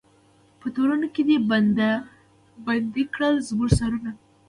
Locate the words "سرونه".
3.79-4.11